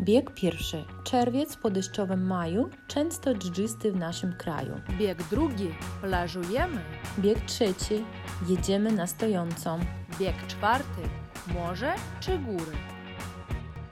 [0.00, 0.84] Bieg pierwszy.
[1.04, 4.80] Czerwiec po deszczowym maju, często dżdżysty w naszym kraju.
[4.98, 5.68] Bieg drugi.
[6.00, 6.80] Plażujemy.
[7.18, 8.04] Bieg trzeci.
[8.48, 9.80] Jedziemy na stojącą.
[10.20, 11.02] Bieg czwarty.
[11.54, 12.72] Morze czy góry?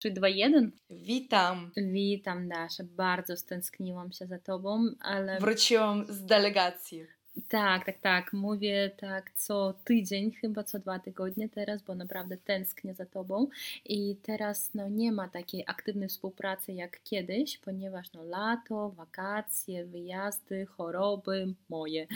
[0.01, 0.73] 3, 2, 1.
[0.91, 1.71] Witam.
[1.77, 5.39] Witam Dasza, bardzo stęskniłam się za Tobą, ale...
[5.41, 7.07] Wróciłam z delegacji.
[7.49, 8.33] Tak, tak, tak.
[8.33, 13.49] Mówię tak co tydzień, chyba co dwa tygodnie teraz, bo naprawdę tęsknię za Tobą.
[13.85, 20.67] I teraz no, nie ma takiej aktywnej współpracy jak kiedyś, ponieważ no, lato, wakacje, wyjazdy,
[20.67, 22.07] choroby moje.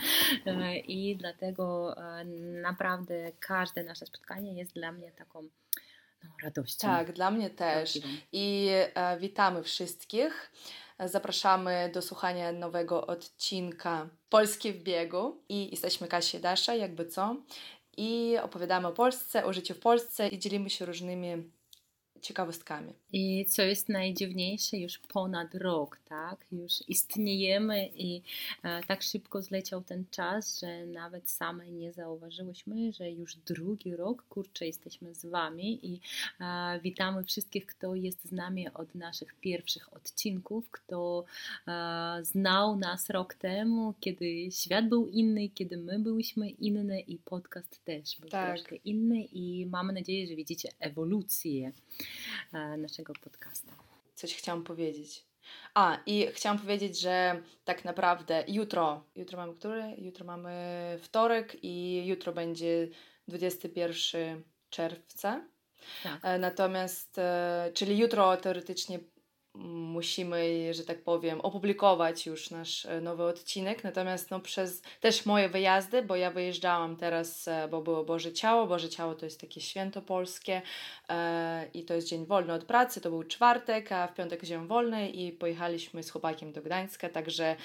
[0.47, 2.25] E, I dlatego e,
[2.62, 5.42] naprawdę każde nasze spotkanie jest dla mnie taką
[6.25, 6.89] no, radością.
[6.89, 7.98] Tak, dla mnie też.
[8.33, 10.52] I e, witamy wszystkich.
[11.05, 15.43] Zapraszamy do słuchania nowego odcinka Polski w biegu.
[15.49, 17.37] I jesteśmy Kasia Dasza, jakby co.
[17.97, 21.51] I opowiadamy o Polsce, o życiu w Polsce i dzielimy się różnymi
[22.20, 22.92] ciekawostkami.
[23.12, 26.47] I co jest najdziwniejsze, już ponad rok, tak?
[26.52, 28.22] Już istniejemy i
[28.62, 34.25] e, tak szybko zleciał ten czas, że nawet same nie zauważyłyśmy, że już drugi rok,
[34.28, 36.00] kurczę, jesteśmy z Wami i
[36.41, 41.25] e, witamy wszystkich, kto jest z nami od naszych pierwszych odcinków, kto
[41.69, 47.84] e, znał nas rok temu, kiedy świat był inny, kiedy my byliśmy inne i podcast
[47.84, 48.55] też był tak.
[48.55, 51.73] troszkę inny i mamy nadzieję, że widzicie ewolucję
[52.78, 53.72] naszego podcasta.
[54.14, 55.27] Coś chciałam powiedzieć.
[55.75, 59.94] A, i chciałam powiedzieć, że tak naprawdę jutro, jutro mamy który?
[59.98, 60.52] Jutro mamy
[61.02, 62.89] wtorek i jutro będzie
[63.28, 65.47] 21 czerwca.
[66.02, 66.20] Tak.
[66.22, 68.98] E, natomiast, e, czyli jutro teoretycznie
[69.55, 73.84] musimy, że tak powiem, opublikować już nasz e, nowy odcinek.
[73.84, 78.67] Natomiast no, przez też moje wyjazdy, bo ja wyjeżdżałam teraz, e, bo było Boże Ciało.
[78.67, 80.62] Boże Ciało to jest takie święto polskie
[81.09, 83.01] e, i to jest dzień wolny od pracy.
[83.01, 87.09] To był czwartek, a w piątek dzień wolny i pojechaliśmy z chłopakiem do Gdańska.
[87.09, 87.57] Także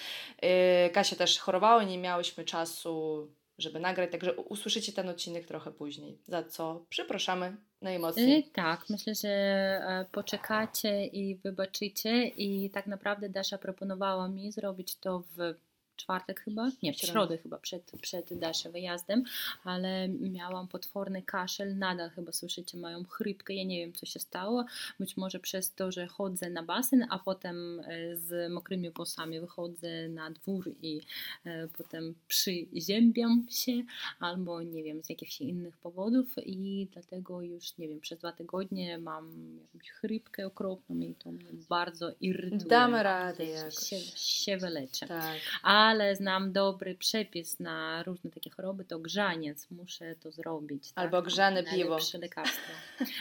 [0.41, 3.27] e, Kasia też chorowała, nie miałyśmy czasu
[3.57, 8.39] żeby nagrać, także usłyszycie ten odcinek trochę później, za co przepraszamy najmocniej.
[8.39, 14.95] Y, tak, myślę, że e, poczekacie i wybaczycie i tak naprawdę Dasza proponowała mi zrobić
[14.95, 15.55] to w
[15.95, 19.23] czwartek chyba, nie, w środę chyba przed, przed dalszym wyjazdem,
[19.63, 24.65] ale miałam potworny kaszel, nadal chyba słyszycie moją chrypkę, ja nie wiem co się stało,
[24.99, 30.09] być może przez to, że chodzę na basen, a potem e, z mokrymi włosami wychodzę
[30.09, 31.01] na dwór i
[31.45, 33.71] e, potem przyziębiam się,
[34.19, 38.97] albo nie wiem, z jakichś innych powodów i dlatego już, nie wiem, przez dwa tygodnie
[38.97, 42.65] mam jakąś chrypkę okropną i to mnie bardzo irytuje.
[42.65, 43.75] Damy radę jakoś.
[43.75, 45.07] Się, się wyleczę.
[45.07, 45.37] Tak.
[45.63, 50.91] A ale znam dobry przepis na różne takie choroby, to grzaniec, muszę to zrobić.
[50.91, 51.03] Tak?
[51.03, 51.97] Albo grzane piwo.
[52.21, 52.71] lekarstwo.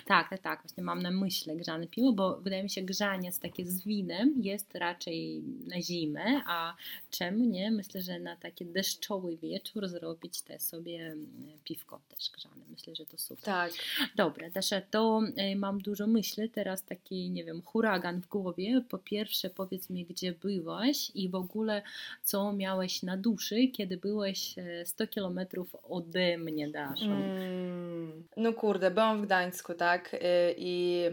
[0.07, 3.65] tak, tak, tak, właśnie mam na myśli grzane piwo, bo wydaje mi się grzaniec takie
[3.67, 6.75] z winem jest raczej na zimę, a
[7.11, 7.71] czemu nie?
[7.71, 12.65] Myślę, że na taki deszczowy wieczór zrobić te sobie mm, piwko też grzane.
[12.71, 13.45] Myślę, że to super.
[13.45, 13.73] Tak.
[14.17, 18.83] Dobra, Dasza, to y, mam dużo myśli, teraz taki, nie wiem, huragan w głowie.
[18.89, 21.83] Po pierwsze powiedz mi, gdzie byłaś i w ogóle
[22.25, 24.55] co miałeś na duszy, kiedy byłeś
[24.85, 27.05] 100 e, kilometrów ode mnie, Dasza?
[27.05, 30.15] Mm, no kurde, byłam w Gdańsku, tak?
[30.15, 30.19] Y,
[30.57, 31.05] I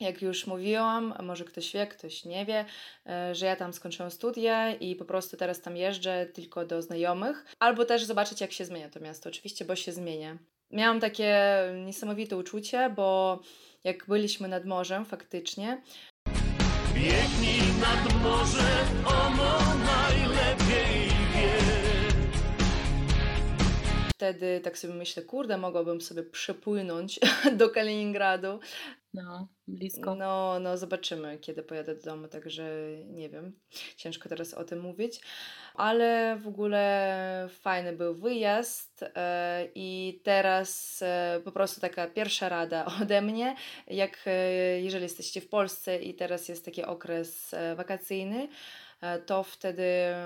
[0.00, 2.64] jak już mówiłam, a może ktoś wie, ktoś nie wie,
[3.06, 7.46] e, że ja tam skończyłam studia i po prostu teraz tam jeżdżę tylko do znajomych,
[7.58, 10.38] albo też zobaczyć, jak się zmienia to miasto, oczywiście, bo się zmienia.
[10.70, 11.36] Miałam takie
[11.84, 13.40] niesamowite uczucie, bo
[13.84, 15.82] jak byliśmy nad morzem faktycznie,
[16.94, 19.71] Biegnij nad morze, ono najlepiej
[24.22, 27.20] Wtedy tak sobie myślę, kurde, mogłabym sobie przepłynąć
[27.58, 28.60] do Kaliningradu,
[29.14, 30.14] no, blisko.
[30.14, 32.64] No, no, zobaczymy, kiedy pojadę do domu, także
[33.06, 33.60] nie wiem.
[33.96, 35.20] Ciężko teraz o tym mówić.
[35.74, 42.86] Ale w ogóle fajny był wyjazd e, i teraz e, po prostu taka pierwsza rada
[43.02, 43.56] ode mnie,
[43.86, 48.48] jak e, jeżeli jesteście w Polsce i teraz jest taki okres wakacyjny,
[49.26, 49.84] to wtedy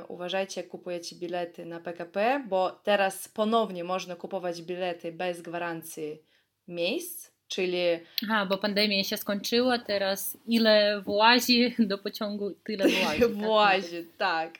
[0.08, 6.22] uważajcie, kupujecie bilety na PKP, bo teraz ponownie można kupować bilety bez gwarancji
[6.68, 7.78] miejsc Czyli.
[8.24, 13.20] Aha, bo pandemia się skończyła, teraz ile włazi do pociągu, tyle włazi.
[13.20, 13.32] Tak?
[13.32, 14.58] włazi, tak.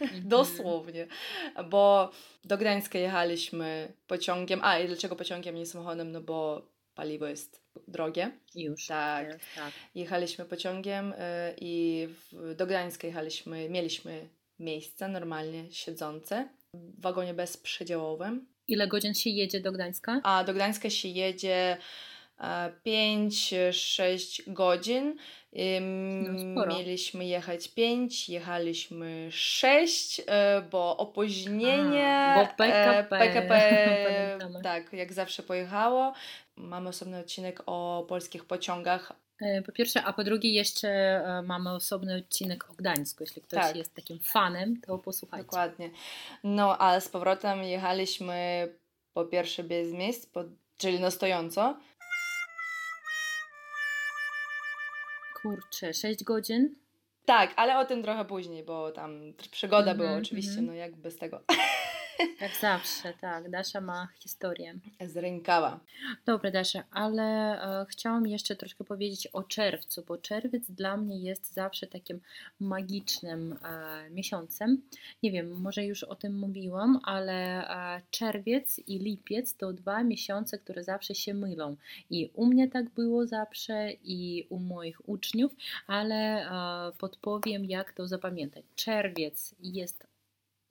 [0.00, 0.28] Mhm.
[0.28, 1.06] Dosłownie.
[1.70, 2.10] Bo
[2.44, 4.60] do Gdańska jechaliśmy pociągiem.
[4.62, 6.12] A i dlaczego pociągiem, nie samochodem?
[6.12, 6.62] No bo
[6.94, 8.30] paliwo jest drogie.
[8.54, 8.86] Już.
[8.86, 9.28] Tak.
[9.28, 9.72] Jest, tak.
[9.94, 11.16] Jechaliśmy pociągiem y,
[11.60, 12.08] i
[12.56, 18.46] do Gdańska jechaliśmy, mieliśmy miejsce normalnie siedzące w wagonie bezprzedziałowym.
[18.68, 20.20] Ile godzin się jedzie do Gdańska?
[20.24, 21.76] A do Gdańska się jedzie
[22.38, 25.16] 5-6 godzin.
[26.54, 32.08] No, Mieliśmy jechać 5, jechaliśmy 6, e, bo opóźnienie.
[32.08, 33.18] A, bo PKP.
[33.18, 36.12] PKP tak, jak zawsze pojechało.
[36.56, 39.12] Mamy osobny odcinek o polskich pociągach.
[39.40, 43.22] E, po pierwsze, a po drugie jeszcze e, mamy osobny odcinek o Gdańsku.
[43.22, 43.76] Jeśli ktoś Tak.
[43.76, 45.44] jest takim fanem, to posłuchajcie.
[45.44, 45.90] Dokładnie.
[46.44, 48.68] No, a z powrotem jechaliśmy
[49.12, 50.44] po pierwsze bez miejsc, po,
[50.76, 51.78] czyli na stojąco.
[55.48, 56.74] Kurczę, 6 godzin?
[57.24, 60.66] Tak, ale o tym trochę później, bo tam przygoda była Mhm, oczywiście, mhm.
[60.66, 61.40] no jak bez tego.
[62.40, 63.50] Jak zawsze, tak.
[63.50, 64.74] Dasza ma historię.
[65.06, 65.80] Z rękawa.
[66.26, 67.22] Dobra, Dasza, ale
[67.82, 72.20] e, chciałam jeszcze troszkę powiedzieć o czerwcu, bo czerwiec dla mnie jest zawsze takim
[72.60, 74.82] magicznym e, miesiącem.
[75.22, 80.58] Nie wiem, może już o tym mówiłam, ale e, czerwiec i lipiec to dwa miesiące,
[80.58, 81.76] które zawsze się mylą.
[82.10, 85.52] I u mnie tak było zawsze, i u moich uczniów,
[85.86, 88.64] ale e, podpowiem, jak to zapamiętać.
[88.76, 90.07] Czerwiec jest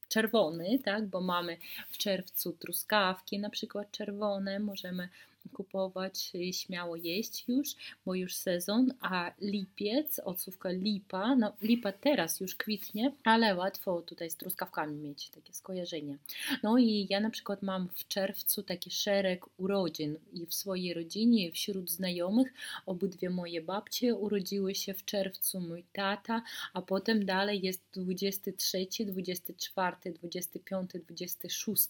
[0.09, 1.57] czerwony, tak, bo mamy
[1.89, 5.09] w czerwcu truskawki, na przykład czerwone, możemy
[5.49, 12.55] kupować śmiało jeść już, bo już sezon, a lipiec, odsłówka lipa, no lipa teraz już
[12.55, 16.17] kwitnie, ale łatwo tutaj z truskawkami mieć takie skojarzenie.
[16.63, 21.51] No i ja na przykład mam w czerwcu taki szereg urodzin i w swojej rodzinie,
[21.51, 22.53] wśród znajomych,
[22.85, 26.41] obydwie moje babcie urodziły się w czerwcu, mój tata,
[26.73, 31.87] a potem dalej jest 23, 24, 25, 26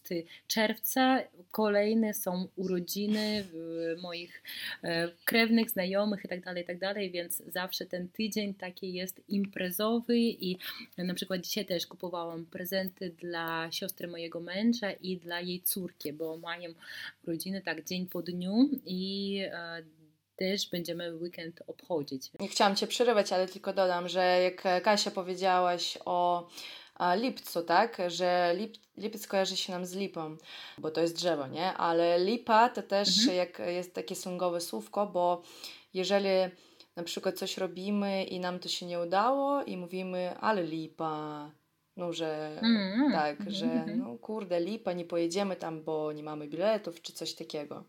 [0.47, 1.19] czerwca.
[1.51, 3.46] Kolejne są urodziny
[4.01, 4.43] moich
[4.83, 10.17] e, krewnych, znajomych i tak dalej, i tak więc zawsze ten tydzień taki jest imprezowy
[10.17, 10.57] i
[10.97, 16.37] na przykład dzisiaj też kupowałam prezenty dla siostry mojego męża i dla jej córki, bo
[16.37, 16.73] mają
[17.23, 19.83] urodziny tak dzień po dniu i e,
[20.35, 22.31] też będziemy weekend obchodzić.
[22.39, 26.47] Nie chciałam Cię przerywać, ale tylko dodam, że jak Kasia powiedziałaś o
[27.15, 30.37] lipcu, tak, że lip, lipiec kojarzy się nam z lipą,
[30.77, 31.73] bo to jest drzewo, nie?
[31.73, 33.37] Ale lipa to też Mhm.
[33.37, 35.41] jak jest takie słongowe słówko, bo
[35.93, 36.29] jeżeli
[36.95, 41.51] na przykład coś robimy i nam to się nie udało i mówimy, ale lipa,
[41.97, 43.99] no że Mm, tak, mhm, że mhm.
[43.99, 47.83] no kurde, lipa, nie pojedziemy tam, bo nie mamy biletów czy coś takiego.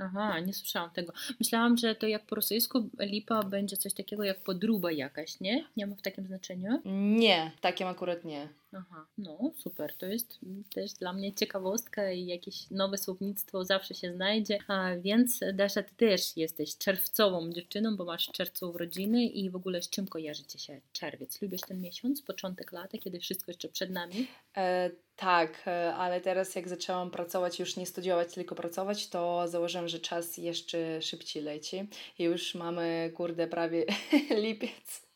[0.00, 1.12] Aha, nie słyszałam tego.
[1.40, 5.64] Myślałam, że to jak po rosyjsku lipa będzie coś takiego jak podruba jakaś, nie?
[5.76, 6.82] Nie ma w takim znaczeniu?
[7.18, 8.48] Nie, takim akurat nie.
[8.72, 10.38] Aha, no super, to jest
[10.74, 14.58] też dla mnie ciekawostka i jakieś nowe słownictwo zawsze się znajdzie.
[14.68, 19.82] A więc Dasza, ty też jesteś czerwcową dziewczyną, bo masz czerwcu urodziny i w ogóle
[19.82, 21.42] z czym kojarzy ci się czerwiec?
[21.42, 24.26] Lubisz ten miesiąc, początek lata, kiedy wszystko jeszcze przed nami?
[24.56, 29.88] E, tak, e, ale teraz jak zaczęłam pracować, już nie studiować, tylko pracować, to założyłam,
[29.88, 31.88] że czas jeszcze szybciej leci
[32.18, 33.86] i już mamy, kurde, prawie
[34.44, 35.09] lipiec.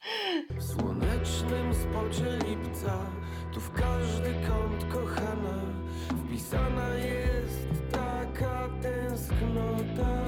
[0.51, 3.11] W słonecznym spocie lipca,
[3.55, 5.63] tu w każdy kąt kochana,
[6.27, 10.23] wpisana jest taka tęsknota.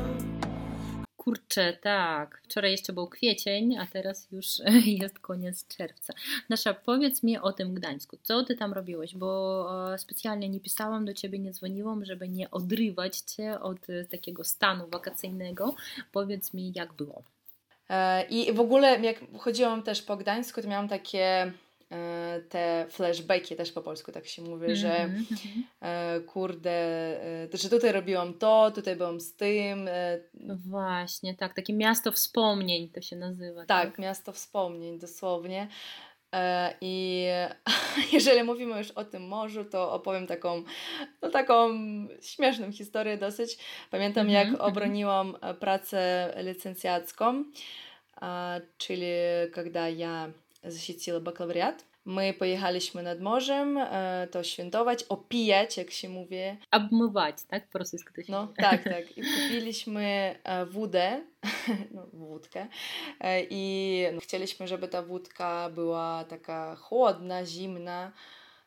[1.17, 2.41] Kurczę, tak.
[2.45, 4.47] Wczoraj jeszcze był kwiecień, a teraz już
[5.03, 6.15] jest koniec czerwca.
[6.49, 8.17] Nasza, powiedz mi o tym Gdańsku.
[8.23, 9.15] Co ty tam robiłeś?
[9.15, 14.05] Bo e, specjalnie nie pisałam do ciebie, nie dzwoniłam, żeby nie odrywać cię od e,
[14.05, 15.75] takiego stanu wakacyjnego.
[16.13, 17.36] Powiedz mi, jak było.
[17.89, 21.53] E, I w ogóle jak chodziłam też po Gdańsku, to miałam takie
[21.93, 25.65] e, te flashbacki, też po polsku tak się mówi, że Mhm, mhm.
[25.81, 26.77] e, kurde,
[27.53, 29.89] że tutaj robiłam to, tutaj byłam z tym,
[30.35, 31.55] No Właśnie, tak.
[31.55, 33.65] Takie miasto wspomnień to się nazywa.
[33.65, 35.69] Tak, miasto wspomnień, dosłownie.
[36.36, 37.26] E, I
[38.12, 40.64] jeżeli mówimy już o tym morzu, to opowiem taką,
[41.22, 41.70] no taką
[42.22, 43.58] śmieszną historię dosyć.
[43.92, 44.72] Pamiętam, Mhm, jak mhm.
[44.72, 47.44] obroniłam e, pracę licencjacką,
[48.16, 49.12] a, czyli
[49.54, 50.32] когда я
[50.64, 51.86] защитила бакалавриат.
[52.09, 56.37] My pojechaliśmy nad morzem, e, to świętować, opijać, jak się mówi,
[56.71, 57.69] Obmywać, tak?
[57.71, 58.55] Po rosyjsku to się no mówi.
[58.57, 59.19] tak, tak.
[59.19, 61.25] I kupiliśmy e, wódę,
[61.95, 62.67] no, wódkę
[63.21, 68.13] e, i no, chcieliśmy, żeby ta wódka była taka chłodna, zimna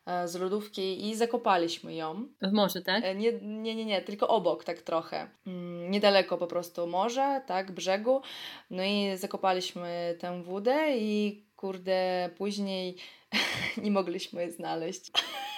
[0.06, 2.26] e, z lodówki i zakopaliśmy ją.
[2.42, 3.04] W morzu, tak?
[3.16, 5.30] Nie, nie, nie, nie, tylko obok, tak trochę.
[5.46, 8.22] Mm, Niedaleko po prostu morza, tak, brzegu.
[8.70, 12.96] No i zakopaliśmy tę wódę i kurde, później
[13.82, 15.10] nie mogliśmy jej znaleźć.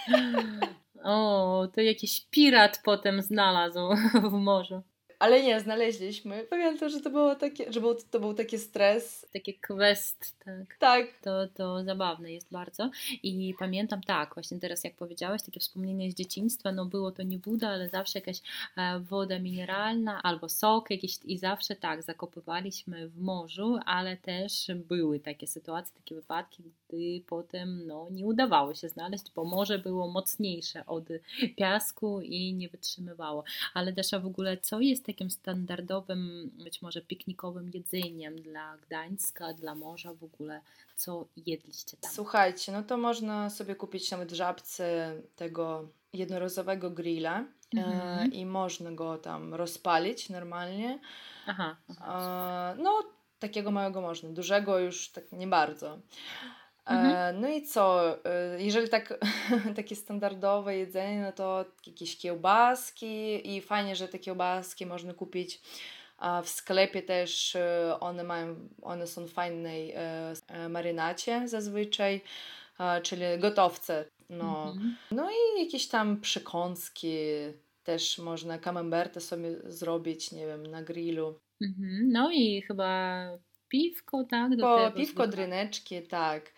[1.05, 3.81] O, to jakiś pirat potem znalazł
[4.31, 4.83] w morzu.
[5.23, 6.47] Ale nie, znaleźliśmy.
[6.51, 9.27] Pamiętam, że to było takie, że był, to był taki stres.
[9.33, 10.77] Taki quest, tak.
[10.79, 11.07] Tak.
[11.23, 12.91] To, to zabawne jest bardzo.
[13.23, 17.39] I pamiętam tak, właśnie teraz jak powiedziałeś, takie wspomnienie z dzieciństwa, no było to nie
[17.39, 18.41] woda, ale zawsze jakaś
[18.77, 25.21] e, woda mineralna albo sok jakiś i zawsze tak, zakopywaliśmy w morzu, ale też były
[25.21, 30.87] takie sytuacje, takie wypadki, gdy potem no, nie udawało się znaleźć, bo morze było mocniejsze
[30.87, 31.05] od
[31.57, 33.45] piasku i nie wytrzymywało.
[33.75, 39.75] Ale Desza w ogóle, co jest takim standardowym, być może piknikowym jedzeniem dla Gdańska, dla
[39.75, 40.61] morza w ogóle?
[40.97, 42.13] Co jedliście tam?
[42.13, 47.45] Słuchajcie, no to można sobie kupić nawet w żabce tego jednorazowego grilla
[47.77, 48.19] Mhm.
[48.19, 50.99] e, i można go tam rozpalić normalnie.
[51.47, 52.75] Aha, aha.
[52.79, 53.03] E, no,
[53.39, 55.99] takiego małego można, dużego już tak nie bardzo.
[56.87, 57.41] E, Mhm.
[57.41, 59.19] No i co, e, jeżeli tak
[59.77, 65.61] takie standardowe jedzenie, no to jakieś kiełbaski i fajnie, że te kiełbaski można kupić
[66.45, 72.21] w sklepie też e, one mają, one są w fajnej e, e, marynacie zazwyczaj,
[72.81, 74.05] e, czyli gotowce.
[74.31, 74.73] No.
[74.73, 74.97] Mhm.
[75.11, 77.17] no i jakieś tam przekąski
[77.85, 81.39] też można, camembertę sobie zrobić, nie wiem, na grillu.
[81.63, 82.13] Mhm.
[82.13, 83.25] No i chyba
[83.73, 84.57] piwko, tak?
[84.57, 86.53] Do Po, tego piwko, dryneczki, tak.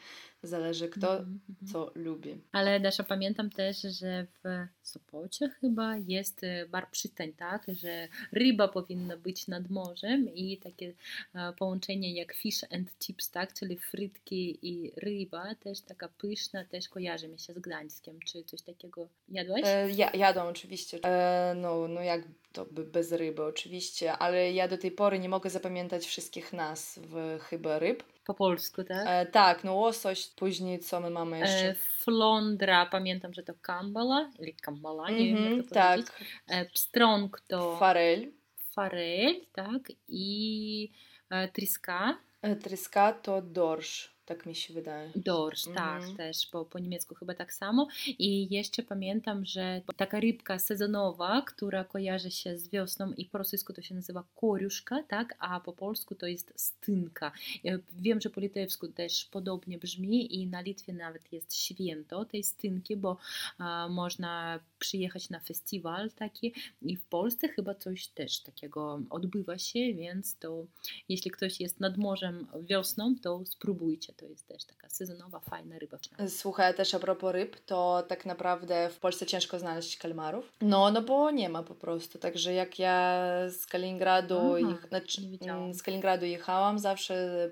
[0.44, 1.72] Zależy kto Mhm, mhm.
[1.72, 2.40] co lubi.
[2.52, 7.66] Ale Dasza, pamiętam też, że w Sopocie chyba jest e, bar przystań, tak?
[7.68, 10.92] Że ryba powinna być nad morzem i takie
[11.34, 13.54] e, połączenie jak fish and chips, tak?
[13.54, 18.18] Czyli frytki i ryba, też taka pyszna, też kojarzy mi się z Gdańskiem.
[18.26, 19.62] Czy coś takiego jadłeś?
[19.66, 20.98] E, ja, jadą oczywiście.
[21.04, 22.22] E, no, no jak
[22.52, 27.00] to by bez ryby oczywiście, ale ja do tej pory nie mogę zapamiętać wszystkich nazw
[27.40, 28.02] chyba ryb.
[28.24, 29.06] Po polsku, tak?
[29.06, 31.68] E, tak, no łosoś, później co my mamy jeszcze?
[31.68, 36.32] E, flądra, pamiętam, że to kambala, ili kambala, nie wiem Mhm, jak to tak, powiedzieć.
[36.48, 38.32] E, pstrąg to farel,
[38.70, 39.82] farel, tak?
[40.08, 40.92] I
[41.30, 45.10] e, triska, e, tryska to dorsz, tak mi się wydaje.
[45.16, 46.00] dorsz, Mhm.
[46.02, 47.88] tak, też, bo po niemiecku chyba tak samo.
[48.18, 53.72] I jeszcze pamiętam, że taka rybka sezonowa, która kojarzy się z wiosną i po rosyjsku
[53.72, 55.34] to się nazywa koriuszka, tak?
[55.38, 57.32] A po polsku to jest stynka.
[57.64, 62.42] E, Wiem, że po litewsku też podobnie brzmi i na Litwie nawet jest święto tej
[62.44, 63.16] stynki, bo
[63.58, 69.94] a, można przyjechać na festiwal taki i w Polsce chyba coś też takiego odbywa się,
[69.94, 70.66] więc to
[71.08, 74.13] jeśli ktoś jest nad morzem wiosną, to spróbujcie.
[74.16, 75.98] To jest też taka sezonowa, fajna ryba.
[76.28, 80.52] Słuchaj, też a propos ryb, to tak naprawdę w Polsce ciężko znaleźć kalmarów.
[80.60, 82.18] No, no bo nie ma po prostu.
[82.18, 87.46] Także jak ja z Kaliningradu, Aha, znaczy, mm, z Kaliningradu jechałam, zawsze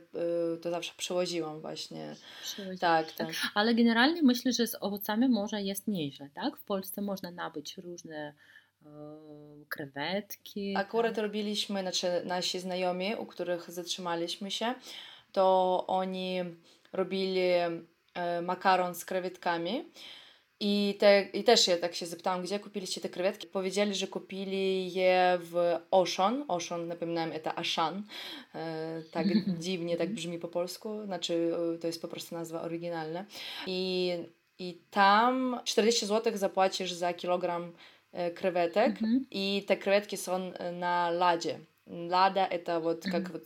[0.54, 2.16] y, to zawsze przewoziłam właśnie.
[2.42, 2.80] Przywozić.
[2.80, 3.28] Tak, tak.
[3.54, 6.56] Ale generalnie myślę, że z owocami może jest nieźle, tak?
[6.56, 8.34] W Polsce można nabyć różne
[8.86, 8.88] e,
[9.68, 10.74] krewetki.
[10.76, 11.22] Akurat tak?
[11.22, 14.74] robiliśmy, znaczy nasi znajomi, u których zatrzymaliśmy się,
[15.31, 16.43] to oni
[16.93, 19.85] robili e, makaron z krewetkami.
[20.59, 23.47] I, te, I też ja tak się zapytałam, gdzie kupiliście te krewetki.
[23.47, 26.45] Powiedzieli, że kupili je w Oshon.
[26.47, 28.03] Oshon, napominam, to Ashan.
[28.55, 29.27] E, tak
[29.59, 31.05] dziwnie tak brzmi po polsku.
[31.05, 33.25] Znaczy, e, to jest po prostu nazwa oryginalna.
[33.67, 34.13] I,
[34.59, 37.73] i tam 40 zł zapłacisz za kilogram
[38.13, 38.89] e, krewetek.
[38.89, 39.25] Mhm.
[39.31, 41.59] И те креветки сон на ладе.
[42.09, 43.31] Лада это вот как Мгм.
[43.33, 43.43] вот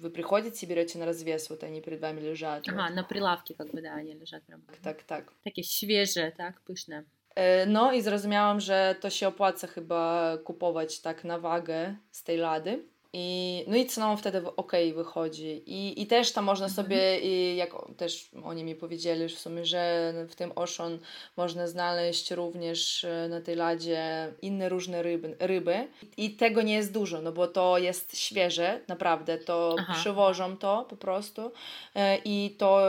[0.00, 2.68] вы приходите, берете на развес, вот они перед вами лежат.
[2.68, 2.96] Aha, вот.
[2.96, 4.62] na прилавке как бы, да, они лежат прям.
[4.82, 5.32] Tak, tak.
[5.44, 7.04] Takie świeże, tak, pyszne.
[7.34, 12.36] E, No i zrozumiałam, że to się opłaca chyba kupować tak na wagę z tej
[12.38, 12.84] lady.
[13.20, 15.62] I, no i ceną wtedy ok wychodzi.
[15.66, 16.84] I, I też tam można Mhm.
[16.86, 20.98] sobie, i jak też oni mi powiedzieli w sumie, że w tym Ocean
[21.36, 25.88] można znaleźć również e, na tej ladzie inne różne ryby, ryby.
[26.16, 29.38] I tego nie jest dużo, no bo to jest świeże, naprawdę.
[29.38, 29.94] To Aha.
[30.00, 31.52] przywożą to po prostu
[31.94, 32.82] e, i to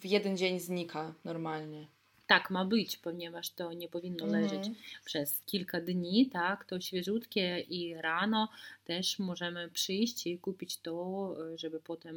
[0.00, 1.86] w jeden dzień znika normalnie.
[2.30, 4.74] Tak ma być, ponieważ to nie powinno leżeć Mhm.
[5.04, 8.48] przez kilka dni, tak, to świeżutkie i rano
[8.84, 12.16] też możemy przyjść i kupić to, e, żeby potem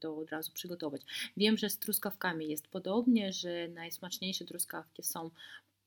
[0.00, 1.02] to od razu przygotować.
[1.36, 5.30] Wiem, że z truskawkami jest podobnie, że najsmaczniejsze truskawki są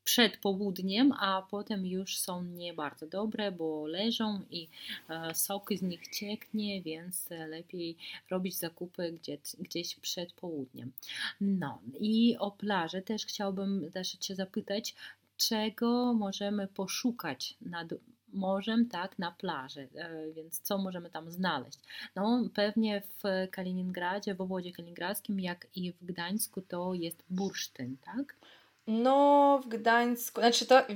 [0.07, 4.67] przed południem, a potem już są nie bardzo dobre, bo leżą i
[5.09, 7.97] e, sok z nich cieknie, więc lepiej
[8.29, 10.91] robić zakupy gdzie, gdzieś przed południem.
[11.41, 14.95] No i o plaży też chciałbym też Cię zapytać,
[15.37, 17.87] czego możemy poszukać nad
[18.33, 21.79] morzem, tak, na plaży, e, więc co możemy tam znaleźć?
[22.15, 28.35] No pewnie w Kaliningradzie, w obwodzie kaliningradzkim, jak i w Gdańsku to jest bursztyn, tak?
[28.88, 30.96] No, w Gdańsku, znaczy to, y,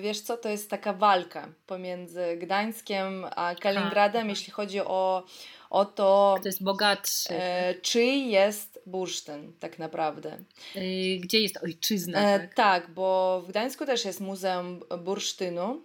[0.00, 4.30] wiesz co, to jest taka walka pomiędzy Gdańskiem a Kaliningradem, Aha.
[4.30, 5.24] jeśli chodzi o,
[5.70, 7.28] o to, Kto jest bogatszy?
[7.34, 10.38] e, czy jest bursztyn tak naprawdę.
[10.76, 12.18] Y, Gdzie jest ojczyzna?
[12.34, 12.54] E, tak?
[12.54, 15.80] tak, bo w Gdańsku też jest Muzeum Bursztynu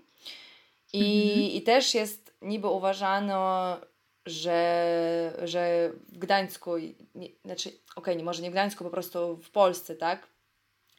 [0.93, 1.51] i, Mhm.
[1.51, 3.77] i też jest niby uważano,
[4.25, 6.77] że, że w Gdańsku,
[7.15, 10.27] nie, znaczy okej, nie może nie w Gdańsku, po prostu w Polsce, tak?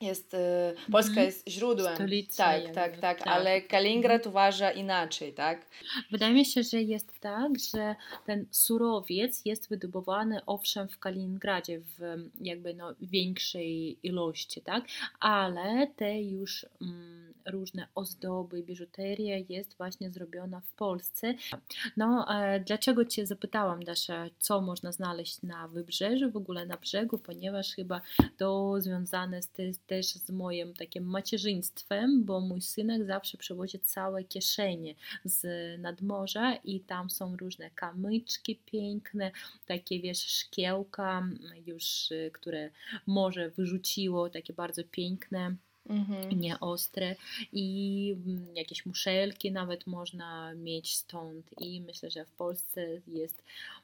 [0.00, 1.26] Jest, e, Polska Mhm.
[1.26, 1.94] jest źródłem.
[1.94, 3.28] Stolica tak, jakby, tak, tak, tak.
[3.28, 5.66] ale Kaliningrad uważa inaczej, tak?
[6.10, 12.16] Wydaje mi się, że jest tak, że ten surowiec jest wydobywany owszem w Kaliningradzie w
[12.40, 14.84] jakby no, większej ilości, tak?
[15.20, 21.34] Ale te już mm, różne ozdoby, biżuteria jest właśnie zrobiona w Polsce.
[21.96, 27.18] No, e, dlaczego Cię zapytałam, Dasza, co można znaleźć na wybrzeżu, w ogóle na brzegu,
[27.18, 28.00] ponieważ chyba
[28.36, 34.24] to związane z, te- też z moim takim macierzyństwem, bo mój synek zawsze przywozi całe
[34.24, 35.46] kieszenie z
[35.80, 39.30] nadmorza i tam są różne kamyczki piękne,
[39.66, 41.28] takie wiesz, szkiełka
[41.66, 42.70] już, y, które
[43.06, 45.56] morze wyrzuciło, takie bardzo piękne
[45.88, 46.40] Mhm.
[46.40, 47.16] nieostre
[47.52, 51.50] i mm, jakieś muszelki nawet można mieć stąd.
[51.60, 53.42] I myślę, że w Polsce jest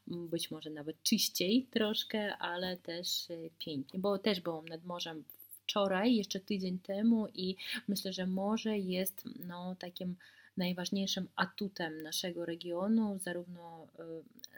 [0.09, 5.25] mm, być może nawet czyściej troszkę, ale też y, pięknie, bo też byłam nad morzem
[5.65, 7.57] wczoraj, jeszcze tydzień temu i
[7.89, 10.17] myślę, że morze jest no, takim
[10.57, 13.87] najważniejszym atutem naszego regionu, zarówno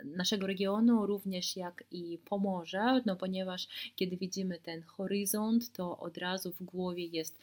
[0.03, 6.19] y, naszego regionu, również jak i Pomorza, no ponieważ kiedy widzimy ten horyzont, to od
[6.19, 7.39] razu w głowie jest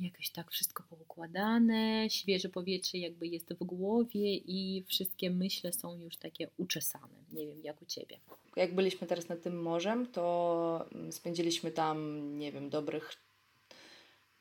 [0.00, 6.16] jakoś tak wszystko poukładane, świeże powietrze jakby jest w głowie i wszystkie myśli są już
[6.16, 7.14] takie uczesane.
[7.32, 8.18] Nie wiem, jak u Ciebie.
[8.56, 13.12] Jak byliśmy teraz nad tym morzem, to mm, spędziliśmy tam, nie wiem, dobrych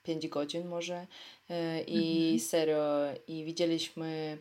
[0.03, 1.07] 5 godzin może
[1.49, 2.39] E, i Mhm.
[2.39, 2.83] serio,
[3.27, 4.37] i widzieliśmy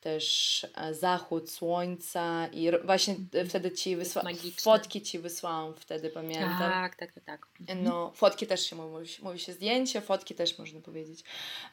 [0.00, 6.58] też e, zachód słońca i właśnie e, wtedy ci wysłałam, fotki ci wysłałam wtedy, pamiętam.
[6.58, 7.24] Tak, tak, tak.
[7.24, 7.46] tak.
[7.60, 7.84] Mhm.
[7.84, 11.24] No, fotki też się mówi, mówi się zdjęcie, fotki też można powiedzieć.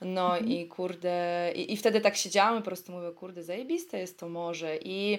[0.01, 0.51] No Mhm.
[0.51, 4.29] i kurde, i, i wtedy tak siedziałam i po prostu mówię, kurde, zajebiste jest to
[4.29, 5.17] morze i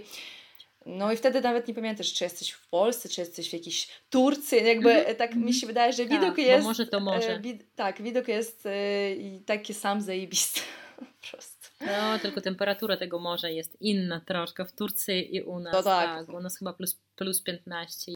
[0.87, 4.65] no i wtedy nawet nie pamiętasz, czy jesteś w Polsce, czy jesteś w jakiejś Turcji,
[4.65, 5.53] jakby Mhm, tak mi mhm.
[5.53, 6.65] się wydaje, że widok Tak, jest...
[6.65, 8.71] morze to e, Wid- tak, widok jest e,
[9.47, 10.61] taki sam zajebisty
[10.97, 11.69] po prostu.
[11.81, 15.73] No, tylko temperatura tego morza jest inna troszkę w Turcji i u nas.
[15.73, 16.27] No tak.
[16.27, 16.37] tak.
[16.37, 18.13] U nas chyba plus, plus 15.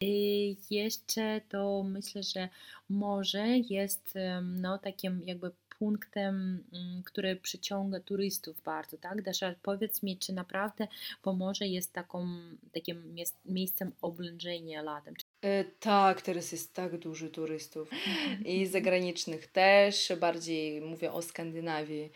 [0.00, 2.48] I jeszcze to myślę, że
[2.88, 5.50] morze jest no, takim jakby
[5.82, 9.22] punktem, mm, który przyciąga turystów bardzo, tak?
[9.22, 10.88] Dasza, powiedz mi, czy naprawdę
[11.22, 12.26] Pomorze jest taką,
[12.72, 13.14] takim
[13.44, 15.14] miejscem oblężenia latem?
[15.40, 17.90] E, tak, teraz jest tak dużo turystów
[18.44, 22.10] i zagranicznych też, bardziej mówię o Skandynawii.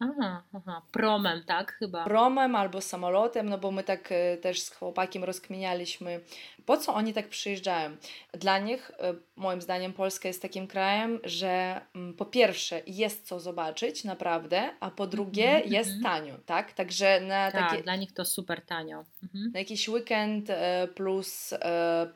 [0.00, 1.72] Aha, aha, promem, tak?
[1.72, 2.04] Chyba.
[2.04, 6.20] promem albo samolotem, no bo my tak e, też z chłopakiem rozkminialiśmy,
[6.66, 7.96] po co oni tak przyjeżdżają.
[8.32, 13.40] Dla nich, e, moim zdaniem, Polska jest takim krajem, że mm, po pierwsze jest co
[13.40, 16.02] zobaczyć naprawdę, a po drugie Mhm, jest mhm.
[16.04, 16.72] tanio, tak?
[16.72, 19.04] Także na, Tak, taki, dla nich to super tanio.
[19.22, 19.50] Mhm.
[19.52, 22.08] na jakiś weekend e, plus mm,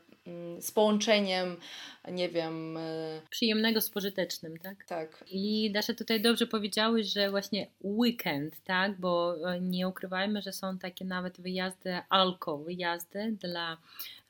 [0.60, 1.56] z połączeniem,
[2.10, 4.84] nie wiem, e, Przyjemnego z pożytecznym, tak?
[4.84, 5.24] tak.
[5.30, 9.00] I Dasza tutaj dobrze powiedziałeś, że właśnie weekend, tak?
[9.00, 13.76] Bo e, nie ukrywajmy, że są takie nawet wyjazdy alko, wyjazdy dla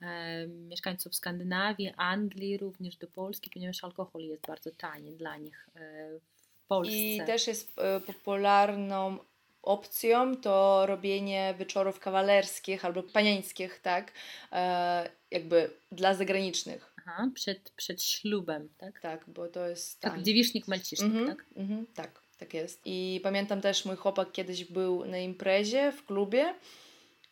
[0.03, 6.19] e, mieszkańców Skandynawii, Anglii, również do Polski, ponieważ alkohol jest bardzo tani dla nich e,
[6.19, 6.97] w Polsce.
[6.97, 9.19] I też jest e, popularną
[9.63, 14.13] opcją to robienie wieczorów kawalerskich albo paniańskich, tak?
[14.53, 19.01] E, jakby dla zagranicznych, Aha, przed, przed ślubem, tak?
[19.01, 20.23] tak, bo to jest Tak, tak.
[20.23, 21.45] dziewicznik, malcisznik, Mhm, tak?
[21.57, 22.81] mhm, tak, tak jest.
[22.85, 26.55] I pamiętam też mój chłopak kiedyś był na imprezie w klubie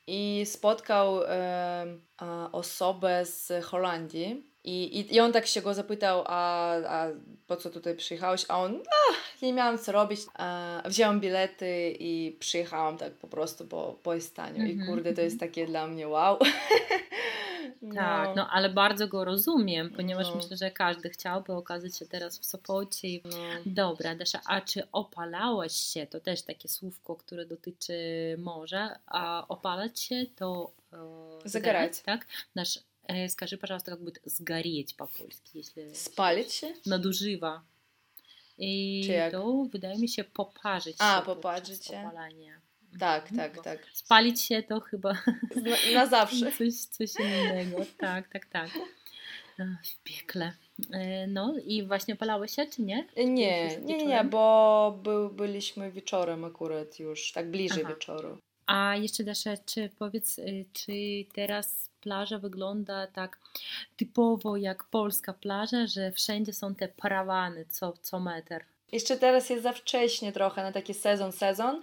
[0.06, 1.86] i spotkał e,
[2.52, 4.50] osobę z Holandii.
[4.64, 7.06] I, i, I on tak się go zapytał, a, a
[7.46, 8.44] po co tutaj przyjechałeś?
[8.48, 10.20] A on, a, nie miałam co robić.
[10.34, 14.64] A, wzięłam bilety i przyjechałam tak po prostu, bo, bo jest tanio.
[14.64, 16.38] I Mhm, kurde, to jest takie dla mnie wow.
[17.95, 20.35] Tak, no ale bardzo go rozumiem, ponieważ No.
[20.35, 23.07] myślę, że każdy chciałby okazać się teraz w Sopocie.
[23.07, 23.37] i- no.
[23.65, 26.07] Dobra, Dasza, a czy opalałaś się?
[26.07, 27.93] To też takie słówko, które dotyczy
[28.39, 28.99] morza.
[29.05, 30.97] A opalać się to e,
[31.49, 32.01] Загорать.
[32.03, 32.27] tak?
[32.55, 36.73] Nasz, e, скажи, пожалуйста, как будет сгореть по-польски, если Spalić się?
[36.85, 37.61] nadużywa.
[38.57, 39.31] I Czy jak?
[39.31, 41.99] to wydaje mi się poparzyć A, się poparzyć podczas się.
[42.07, 42.61] opalania.
[42.98, 43.78] Tak, Mhm, tak, bo tak.
[43.92, 45.12] Spalić się to chyba
[45.56, 46.52] Na, na zawsze.
[46.58, 48.70] Coś, coś innego, tak, tak, tak.
[49.84, 50.52] w piekle.
[50.92, 53.06] E, no i właśnie palały się, czy nie?
[53.16, 57.94] Nie, nie, nie, bo by, byliśmy wieczorem akurat już, tak bliżej Aha.
[57.94, 58.38] wieczoru.
[58.66, 60.92] A jeszcze Dasza, czy powiedz, y, czy
[61.34, 63.38] teraz plaża wygląda tak
[63.96, 68.64] typowo jak polska plaża, że wszędzie są te parawany co, co metr?
[68.92, 71.80] Jeszcze teraz jest za wcześnie trochę na taki sezon, sezon,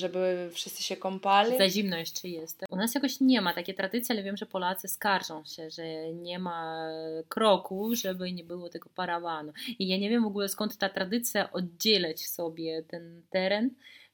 [0.00, 1.58] żeby wszyscy się kąpali.
[1.58, 2.64] Za zimno jeszcze jest.
[2.70, 6.38] U nas jakoś nie ma takiej tradycji, ale wiem, że Polacy skarżą się, że nie
[6.38, 6.88] ma
[7.28, 9.52] kroku, żeby nie było tego parawanu.
[9.78, 13.70] I ja nie wiem w ogóle skąd ta tradycja oddzielać sobie ten teren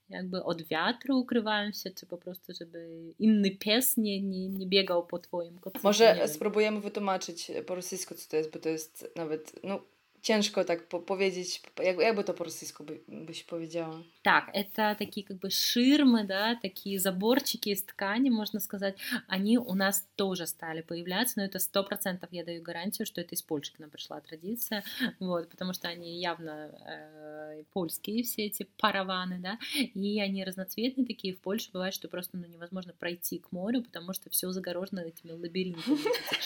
[0.09, 5.07] jakby od wiatru ukrywają się, czy po prostu, żeby inny pies nie, nie, nie biegał
[5.07, 5.87] po twoim kocyku.
[5.87, 9.83] Może spróbujemy wytłumaczyć po rosyjsku, co to jest, bo to jest nawet, no
[10.25, 14.03] ciężko tak po powiedzieć, jak, jakby to по rosyjsku by, byś powiedziała?
[14.23, 18.97] Так, это такие как бы ширмы, да, такие заборчики из ткани, можно сказать,
[19.29, 23.35] они у нас тоже стали появляться, но это сто процентов я даю гарантию, что это
[23.35, 24.83] из Польши к нам пришла традиция,
[25.21, 31.35] вот, потому что они явно э, польские все эти параваны, да, и они разноцветные такие,
[31.35, 35.33] в Польше бывает, что просто ну, невозможно пройти к морю, потому что все загорожено этими
[35.33, 35.99] лабиринтами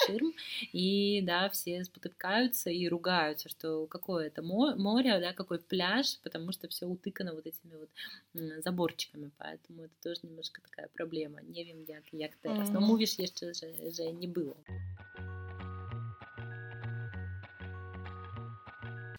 [0.06, 0.32] ширм,
[0.72, 6.52] и, да, все спотыкаются и ругаются, что что какое это море, да, какой пляж, потому
[6.52, 7.90] что все утыкано вот этими вот
[8.64, 11.40] заборчиками, поэтому это тоже немножко такая проблема.
[11.42, 12.70] Не wiem jak, jak teraz.
[12.70, 14.57] No mówisz jeszcze, że, że nie było.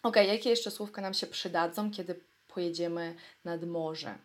[0.03, 4.17] Okej, okay, jakie jeszcze słówka nam się przydadzą, kiedy pojedziemy nad morze?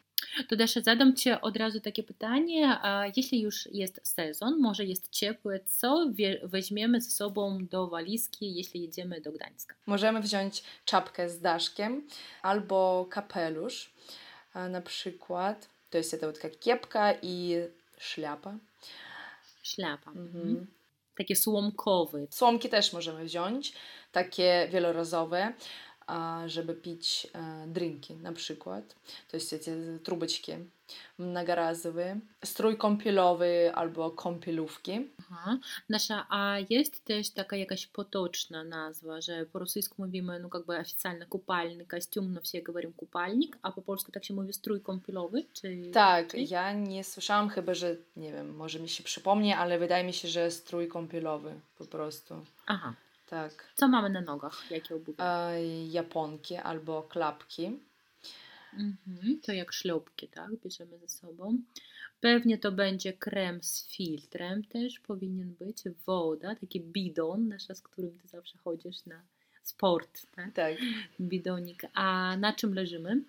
[0.48, 5.10] To Dasza, zadam Ci od razu takie pytanie, a jeśli już jest sezon, może jest
[5.10, 6.06] ciepłe, co
[6.42, 9.74] weźmiemy ze sobą do walizki, jeśli jedziemy do Gdańska?
[9.86, 12.08] Możemy wziąć czapkę z daszkiem
[12.42, 13.92] albo kapelusz,
[14.70, 17.56] na przykład, to jest to taka kiepka i
[17.98, 18.58] szliapa.
[19.62, 20.10] Szliapa.
[20.10, 20.66] Mhm.
[21.16, 22.26] Takie słomkowe.
[22.30, 23.72] Słomki też możemy wziąć,
[24.12, 25.52] takie wielorazowe
[26.45, 27.27] żeby pić
[27.67, 28.95] drinki na przykład.
[29.31, 30.51] To jest te trubeczki
[31.17, 35.07] mnogorazowe, strój kąpielowy albo kąpielówki.
[35.31, 35.57] Aha.
[35.89, 41.25] Nasza, a jest też taka jakaś potoczna nazwa, że po rosyjsku mówimy, no jakby oficjalnie
[41.25, 45.45] kupalny kostium, no все говорим kupalnik, a po polsku tak się mówi strój kąpielowy?
[45.53, 45.91] Czy...
[45.93, 46.37] Tak, czy?
[46.39, 50.27] ja nie słyszałam chyba, że nie wiem, może mi się przypomni, ale wydaje mi się,
[50.27, 52.45] że strój kąpielowy po prostu.
[52.67, 52.93] Aha.
[53.34, 53.72] Tak.
[53.74, 54.70] Co mamy na nogach?
[54.70, 55.24] Jakie obuwie?
[55.24, 57.80] E, japonki albo klapki.
[58.72, 60.50] Mhm, to jak ślubki, tak?
[60.64, 61.58] Bierzemy ze sobą.
[62.20, 65.82] Pewnie to będzie krem z filtrem też powinien być.
[66.06, 69.22] Woda, taki bidon, nasza, z którym ty zawsze chodzisz na
[69.62, 70.52] sport, tak?
[70.52, 70.76] Tak.
[71.20, 71.82] Bidonik.
[71.94, 73.22] A na czym leżymy?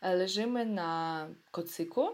[0.00, 2.08] E, leżymy na kocyku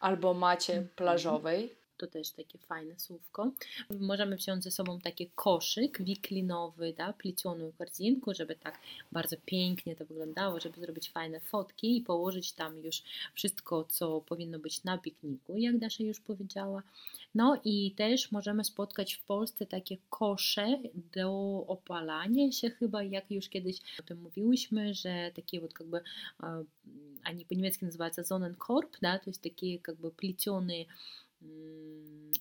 [0.00, 0.88] albo macie mhm.
[0.96, 3.51] plażowej to też takie fajne słówko.
[3.99, 8.79] Możemy wziąć ze sobą taki koszyk wiklinowy, da, plecioną korzinkę, żeby tak
[9.11, 14.59] bardzo pięknie to wyglądało, żeby zrobić fajne fotki i położyć tam już wszystko, co powinno
[14.59, 16.83] być na pikniku, jak Dasza już powiedziała.
[17.35, 20.79] No i też możemy spotkać w Polsce takie kosze
[21.13, 21.31] do
[21.67, 26.01] opalania się chyba, jak już kiedyś o tym mówiłyśmy, że takie вот как бы,
[27.23, 30.87] они по-немецки называются Sonnenkorb, да, то есть такие как бы плетеные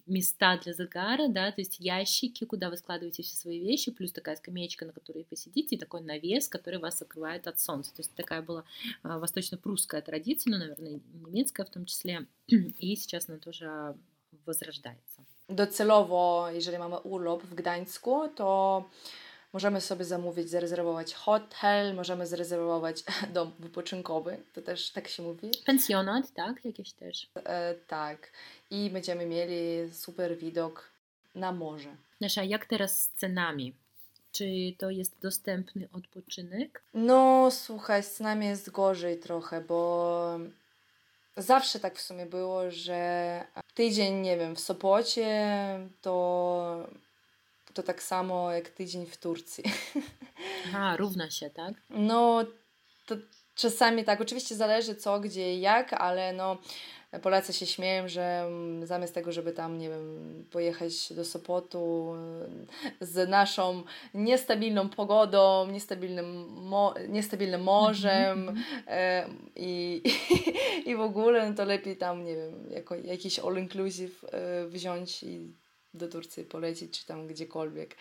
[0.05, 4.35] места для загара, да, то есть ящики, куда вы складываете все свои вещи, плюс такая
[4.35, 7.93] скамеечка, на которой вы посидите, и такой навес, который вас закрывает от солнца.
[7.95, 8.63] То есть такая была
[9.03, 13.95] восточно-прусская традиция, ну, наверное, немецкая в том числе, и сейчас она тоже
[14.45, 15.25] возрождается.
[15.49, 18.83] Docelowo, jeżeli mamy urlop w Gdańsku, to
[19.55, 25.51] Możemy sobie zamówić, zarezerwować hotel, możemy zarezerwować dom wypoczynkowy, to też tak się mówi.
[25.65, 26.65] Pensjonat, tak?
[26.65, 27.27] Jakieś też.
[27.35, 28.31] E, tak.
[28.71, 30.89] I będziemy mieli super widok
[31.35, 31.95] na morze.
[32.21, 33.73] Nasza, jak teraz z cenami?
[34.31, 34.45] Czy
[34.77, 36.81] to jest dostępny odpoczynek?
[36.93, 40.39] No, słuchaj, z cenami jest gorzej trochę, bo
[41.37, 43.41] zawsze tak w sumie było, że
[43.73, 45.49] tydzień, nie wiem, w Sopocie
[46.01, 46.87] to
[47.75, 49.63] to tak samo jak tydzień w Turcji.
[50.65, 51.73] Aha, równa się, tak?
[51.89, 52.43] No,
[53.05, 53.15] to
[53.55, 54.21] czasami tak.
[54.21, 56.57] Oczywiście zależy co, gdzie i jak, ale no
[57.21, 58.49] Polacy się śmieją, że
[58.83, 62.15] zamiast tego, żeby tam, nie wiem, pojechać do Sopotu
[63.01, 63.83] z naszą
[64.13, 68.61] niestabilną pogodą, niestabilnym, mo niestabilnym morzem mm -hmm.
[68.87, 70.01] e, i,
[70.89, 75.23] i w ogóle, no to lepiej tam, nie wiem, jako, jakiś all inclusive e, wziąć
[75.23, 75.64] i
[75.95, 77.95] do Turcji polecieć, czy tam gdziekolwiek.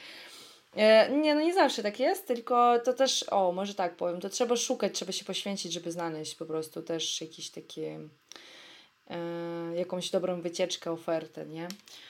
[0.76, 4.28] E, nie, no nie zawsze tak jest, tylko to też, o, może tak powiem, to
[4.28, 8.00] trzeba szukać, trzeba się poświęcić, żeby znaleźć po prostu też jakieś takie
[9.75, 11.69] jakąś dobrą wycieczkę, ofertę, nie?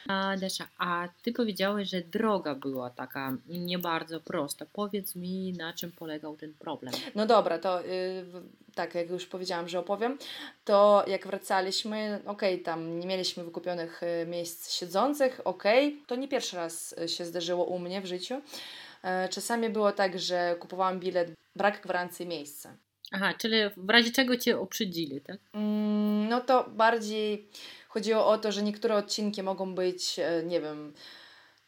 [0.08, 4.66] A Dasza, a ty powiedziałeś, że droga była taka nie bardzo prosta.
[4.72, 6.94] Powiedz mi, na czym polegał ten problem.
[7.14, 8.24] No dobra, to y,
[8.74, 10.18] tak, jak już powiedziałam, że opowiem,
[10.64, 16.16] to jak wracaliśmy, okej, okay, tam nie mieliśmy wykupionych y, miejsc siedzących, okej, okay, to
[16.16, 18.40] nie pierwszy raz y, się zdarzyło u mnie w życiu.
[19.04, 22.76] E, czasami było tak, że kupowałam bilet, brak gwarancji miejsca.
[23.12, 25.38] Aha, czyli w razie czego cię uprzedzili, tak?
[25.52, 27.48] Mm, no to bardziej
[27.88, 30.92] chodziło o to, że niektóre odcinki mogą być, e, nie wiem,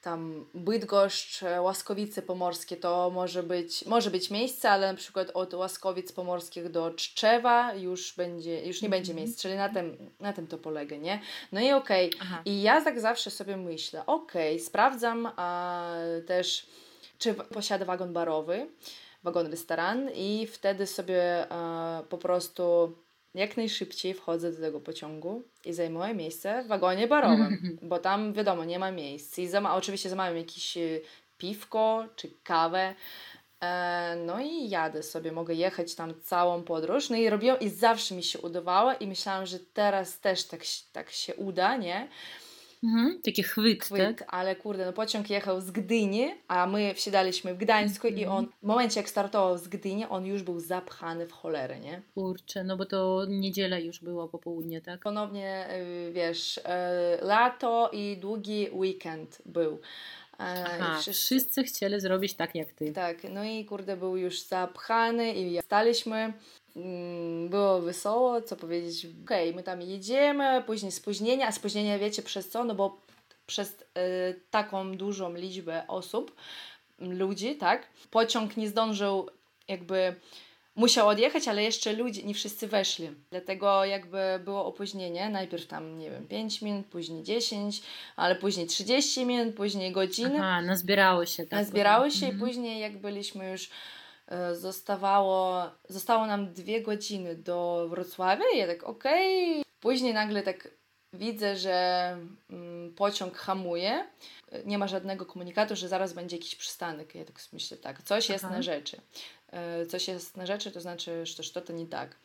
[0.07, 5.55] tam Bydgoszcz, e, Łaskowice Pomorskie, to może być, może być miejsce, ale na przykład od
[5.55, 9.27] Łaskowic Pomorskich do Czczewa już będzie, już nie będzie mhm.
[9.27, 11.21] miejsc, czyli na tym, na tym to polega, nie?
[11.53, 12.39] No i okej, okay.
[12.45, 15.93] i ja tak zawsze sobie myślę, okej, okay, sprawdzam a,
[16.27, 16.67] też,
[17.19, 18.67] czy posiada wagon barowy,
[19.25, 22.93] wagon restoran i wtedy sobie a, po prostu
[23.37, 28.65] jak najszybciej wchodzę do tego pociągu i zajmuję miejsce w wagonie barowym, bo tam wiadomo,
[28.65, 29.39] nie ma miejsc.
[29.39, 31.01] I zama oczywiście zamawiam jakieś y,
[31.39, 32.95] piwko czy kawę.
[33.61, 37.11] E, no i jadę sobie, mogę jechać tam całą podróż.
[37.11, 40.61] No i robiłam, i zawsze mi się udawało, i myślałam, że teraz też tak,
[40.93, 42.09] tak się uda, nie?
[42.85, 44.35] Mhm, taki chwyt, chwyt tak?
[44.35, 48.23] ale kurde, no pociąg jechał z Gdyni, a my wsiadaliśmy w Gdańsku mhm.
[48.23, 52.03] i on w momencie jak startował z Gdyni, on już był zapchany w cholerę, nie?
[52.15, 55.01] Kurczę, no bo to niedziela już była popołudnie, tak?
[55.01, 55.69] Ponownie,
[56.09, 56.63] y, wiesz, y,
[57.23, 59.73] lato i długi weekend był.
[59.73, 61.25] E, Aha, wszyscy...
[61.25, 62.93] wszyscy chcieli zrobić tak jak ty.
[62.93, 66.33] Tak, no i kurde był już zapchany i staliśmy Mm,
[67.49, 72.49] było wesoło, co powiedzieć, okej, okay, my tam jedziemy, później spóźnienia, a spóźnienia wiecie przez
[72.49, 72.65] co?
[72.65, 73.01] No bo
[73.47, 76.37] przez y, taką dużą liczbę osób,
[76.99, 77.87] ludzi, tak?
[78.11, 79.31] Pociąg nie zdążył
[79.69, 80.17] jakby
[80.77, 83.11] musiał odjechać, ale jeszcze ludzie, nie wszyscy weszli.
[83.31, 85.31] Dlatego jakby było opóźnienie.
[85.31, 87.83] Najpierw tam, nie wiem, 5 minut, później 10,
[88.17, 90.37] ale później 30 minut, później godziny.
[90.39, 91.47] Aha, nazbierało się.
[91.47, 91.61] Tak?
[91.61, 92.37] Nazbierało się mhm.
[92.37, 93.71] i później jak byliśmy już
[94.53, 99.51] zostawało, zostało nam dwie godziny do Wrocławia i ja tak okej.
[99.51, 99.63] Okay.
[99.81, 100.69] Później nagle tak
[101.13, 102.17] widzę, że
[102.51, 104.07] mm, pociąg hamuje,
[104.65, 107.15] nie ma żadnego komunikatu, że zaraz będzie jakiś przystanek.
[107.15, 109.01] Ja tak myślę, tak, coś jest na rzeczy.
[109.53, 112.17] E, coś jest na rzeczy, to znaczy, że to, to nie tak.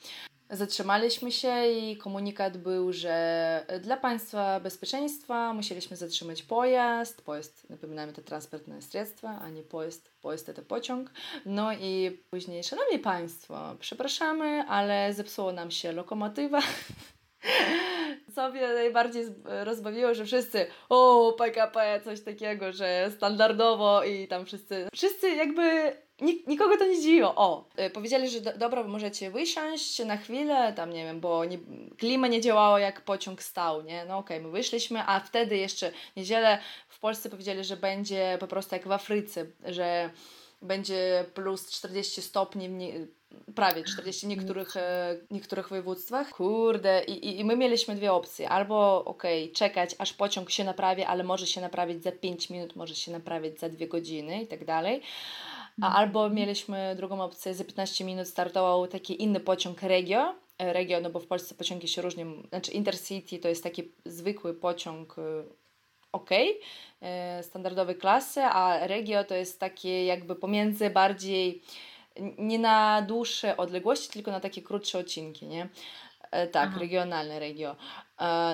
[0.52, 7.22] Zatrzymaliśmy się i komunikat był, że dla Państwa bezpieczeństwa musieliśmy zatrzymać pojazd.
[7.22, 10.12] Pojazd, napominamy, to transportne sredstwo, a nie pojazd.
[10.22, 11.12] Pojazd to pociąg.
[11.46, 16.62] No i później, Szanowni Państwo, przepraszamy, ale zepsuła nam się lokomotywa.
[18.36, 24.88] Co mnie najbardziej rozbawiło, że wszyscy o PKP, coś takiego, że standardowo i tam wszyscy,
[24.94, 27.36] wszyscy jakby nik nikogo to nie dziwiło.
[27.36, 31.58] O, y, powiedzieli, że do, dobra, możecie wysiąść na chwilę, tam nie wiem, bo nie,
[31.98, 34.06] klima nie działała jak pociąg stał, nie?
[34.06, 38.48] No okej, okay, my wyszliśmy, a wtedy jeszcze niedzielę w Polsce powiedzieli, że będzie po
[38.48, 40.10] prostu jak w Afryce, że
[40.62, 42.70] będzie plus 40 stopni,
[43.56, 46.30] prawie 40 w niektórych, e, niektórych województwach.
[46.30, 48.50] Kurde, i, i my mieliśmy dwie opcje.
[48.50, 52.76] Albo okej, okay, czekać aż pociąg się naprawi, ale może się naprawić za 5 minut,
[52.76, 55.02] może się naprawić za 2 godziny i tak dalej.
[55.82, 55.94] Mhm.
[56.04, 60.36] albo mieliśmy drugą opcję, za 15 minut startował taki inny pociąg Regio.
[60.58, 62.44] E, Regio, no bo w Polsce pociągi się różnią.
[62.50, 65.22] Znaczy Intercity to jest taki zwykły pociąg e,
[66.12, 66.30] ok,
[67.02, 71.62] e, standardowej klasy, a Regio to jest takie jakby pomiędzy bardziej
[72.38, 75.70] nie na dłuższe odległości, tylko na takie krótsze odcinki, nie?
[76.52, 76.80] Tak, Aha.
[76.80, 77.76] regionalne regio.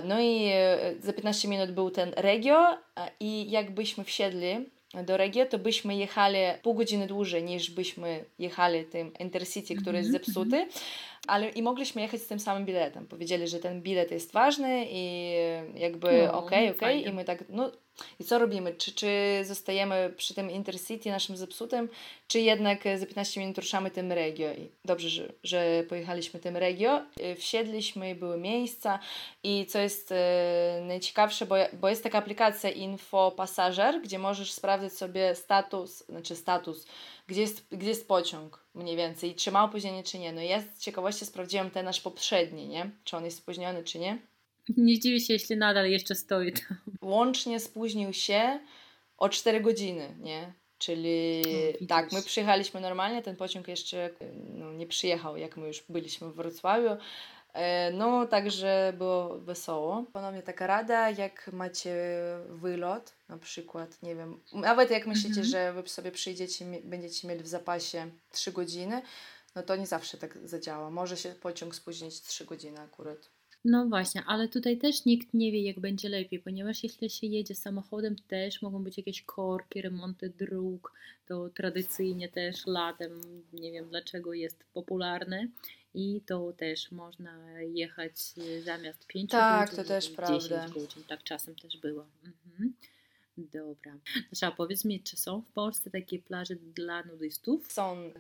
[0.04, 0.52] No i
[1.00, 2.78] za 15 minut był ten regio
[3.20, 9.12] i jakbyśmy wsiedli do Regio, to byśmy jechali pół godziny dłużej niż byśmy jechali tym
[9.19, 10.69] Intercity, który jest mhm, zepsuty, mhm.
[11.28, 13.08] ale i mogliśmy jechać z tym samym biletem.
[13.08, 15.34] Powiedzieli, że ten bilet jest ważny i
[15.76, 17.02] jakby okej, no, okej, okay, okay.
[17.02, 17.71] i my tak, no
[18.20, 18.74] i co robimy?
[18.74, 19.08] Czy, czy
[19.44, 21.90] zostajemy przy tym Intercity naszym zepsutym,
[22.28, 24.54] czy jednak za 15 minut ruszamy tym regio?
[24.54, 27.02] I dobrze, że, że pojechaliśmy tym regio.
[27.22, 29.00] Y, wsiedliśmy, były miejsca
[29.44, 34.94] i co jest e, najciekawsze, bo, bo jest taka aplikacja Info Pasażer, gdzie możesz sprawdzić
[34.94, 36.88] sobie status, znaczy status,
[37.28, 40.34] gdzie jest, gdzie jest pociąg mniej więcej, czy ma opóźnienie, czy nie.
[40.34, 42.90] No i ja z ciekawości sprawdziłam ten nasz poprzedni, nie?
[43.04, 44.18] Czy on jest spóźniony, czy nie.
[44.77, 46.77] Nie zdziwię się, jeśli nadal jeszcze stoi tam.
[47.01, 48.60] Łącznie spóźnił się
[49.17, 50.53] o 4 godziny, nie?
[50.77, 51.41] Czyli
[51.82, 56.30] o, tak, my przyjechaliśmy normalnie, ten pociąg jeszcze no, nie przyjechał, jak my już byliśmy
[56.30, 56.97] w Wrocławiu.
[57.53, 60.06] E, no, także było wesoło.
[60.13, 61.95] Ponownie taka rada, jak macie
[62.49, 65.47] wylot, na przykład, nie wiem, nawet jak myślicie, mhm.
[65.47, 69.01] że wy sobie przyjdziecie, będziecie mieli w zapasie 3 godziny,
[69.56, 70.89] no to nie zawsze tak zadziała.
[70.89, 73.30] Może się pociąg spóźnić 3 godziny akurat.
[73.65, 77.56] No właśnie, ale tutaj też nikt nie wie, jak będzie lepiej, ponieważ jeśli się jedzie
[77.56, 80.93] samochodem, też mogą być jakieś korki, remonty dróg.
[81.26, 83.22] To tradycyjnie też latem,
[83.54, 85.48] nie wiem dlaczego jest popularne.
[85.93, 90.70] I to też można jechać e, zamiast 5 Tak, godzin, to też 10 prawda.
[90.70, 91.04] godzin.
[91.08, 92.06] Tak czasem też było.
[92.26, 92.74] Mhm.
[93.38, 93.93] Dobra.
[94.30, 97.71] Dasza, powiedz mi, czy są w Polsce takie plaże dla nudystów?
[97.71, 98.12] Są.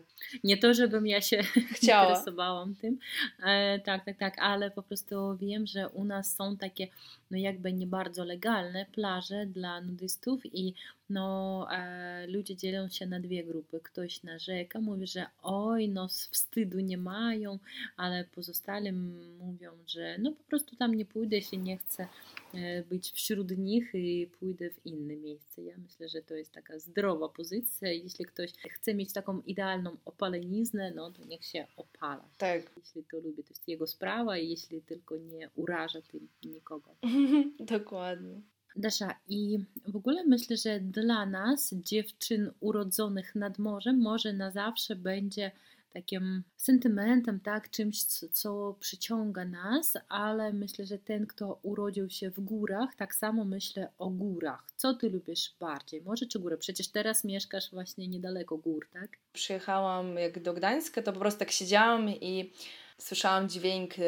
[0.43, 1.43] Nie to, żebym ja się
[1.75, 2.09] Chciała.
[2.09, 2.99] interesowałam tym.
[3.43, 6.87] E, tak, tak, tak, ale po prostu wiem, że u nas są takie,
[7.31, 10.73] no jakby nie bardzo legalne plaże dla nudystów i
[11.09, 13.79] no e, ludzie dzielą się na dwie grupy.
[13.83, 17.59] Ktoś narzeka, mówi, że oj, no wstydu nie mają,
[17.97, 18.91] ale pozostali
[19.39, 22.07] mówią, że no po prostu tam nie pójdę, jeśli nie chcę
[22.53, 25.63] e, być wśród nich i pójdę w inne miejsce.
[25.63, 27.91] Ja myślę, że to jest taka zdrowa pozycja.
[27.91, 32.29] Jeśli ktoś chce mieć taką idealną opaleniznę, no to niech się opala.
[32.37, 32.71] Tak.
[32.77, 36.95] Jeśli to lubi, to jest jego sprawa i jeśli tylko nie uraża tym nikogo.
[37.59, 38.41] Dokładnie.
[38.75, 44.95] Dasza, i w ogóle myślę, że dla nas, dziewczyn urodzonych nad morzem, może na zawsze
[44.95, 45.51] będzie
[45.93, 52.29] takim sentymentem, tak, czymś, co, co przyciąga nas, ale myślę, że ten, kto urodził się
[52.29, 54.67] w górach, tak samo myślę o górach.
[54.75, 56.57] Co ty lubisz bardziej, morze czy góry?
[56.57, 59.17] Przecież teraz mieszkasz właśnie niedaleko gór, tak?
[59.33, 62.53] Przyjechałam jak do Gdańska, to po prostu tak siedziałam i
[62.97, 64.03] słyszałam dźwięk y,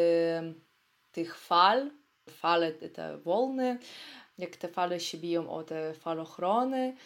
[1.12, 1.91] tych fal,
[2.31, 3.79] fale, te волны,
[4.38, 6.97] jak te fale się biją o te falochrony.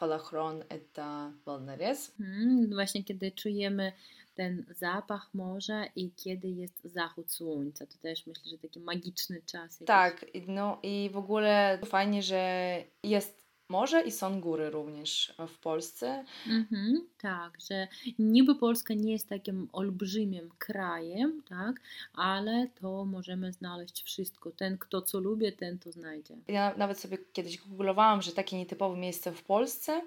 [0.00, 2.12] Falochron это волнорез.
[2.18, 3.92] Hmm, właśnie kiedy czujemy
[4.34, 7.86] ten zapach morza i kiedy jest zachód słońca.
[7.86, 9.72] To też myślę, że taki magiczny czas.
[9.74, 9.86] jakiś.
[9.86, 15.59] Tak, i- no i w ogóle fajnie, że jest morze i są góry również w
[15.59, 16.25] Polsce.
[16.47, 17.87] Mhm, tak, że
[18.19, 21.81] niby Polska nie jest takim olbrzymim krajem, tak,
[22.13, 24.51] ale to możemy znaleźć wszystko.
[24.51, 26.35] Ten, kto co lubi, ten to znajdzie.
[26.47, 30.01] Ja nawet sobie kiedyś googlowałam, że takie nietypowe miejsce w Polsce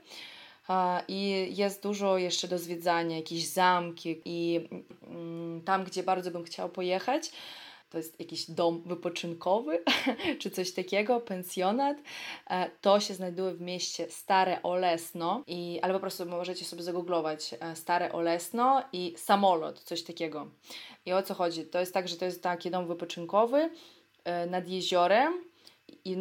[1.08, 4.68] i jest dużo jeszcze do zwiedzania, jakieś zamki i
[5.06, 7.32] mm, tam, gdzie bardzo bym chciała pojechać,
[7.90, 9.85] to jest jakiś dom wypoczynkowy
[10.40, 11.96] czy coś takiego, pensjonat.
[12.50, 17.55] E, To się znajduje w mieście Stare Olesno, i, ale po prostu możecie sobie zagooglować
[17.61, 20.50] e, Stare Olesno i samolot, coś takiego.
[21.07, 21.64] I o co chodzi?
[21.64, 23.70] To jest tak, że to jest taki dom wypoczynkowy
[24.24, 25.44] e, nad jeziorem
[26.05, 26.16] i